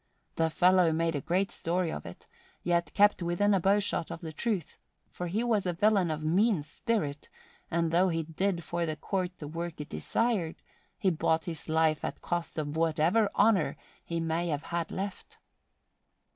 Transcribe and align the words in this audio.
The 0.33 0.49
fellow 0.49 0.91
made 0.91 1.13
a 1.15 1.21
great 1.21 1.51
story 1.51 1.91
of 1.91 2.07
it, 2.07 2.25
yet 2.63 2.91
kept 2.95 3.21
within 3.21 3.53
a 3.53 3.59
bowshot 3.59 4.09
of 4.09 4.21
the 4.21 4.33
truth; 4.33 4.79
but 5.15 5.29
he 5.29 5.43
was 5.43 5.67
a 5.67 5.73
villain 5.73 6.09
of 6.09 6.23
mean 6.23 6.63
spirit 6.63 7.29
and, 7.69 7.91
though 7.91 8.09
he 8.09 8.23
did 8.23 8.63
for 8.63 8.87
the 8.87 8.95
Court 8.95 9.37
the 9.37 9.47
work 9.47 9.79
it 9.79 9.89
desired, 9.89 10.55
he 10.97 11.11
bought 11.11 11.45
his 11.45 11.69
life 11.69 12.03
at 12.03 12.19
cost 12.23 12.57
of 12.57 12.75
whatever 12.75 13.29
honour 13.35 13.77
he 14.03 14.19
may 14.19 14.47
have 14.47 14.63
had 14.63 14.89
left. 14.89 15.37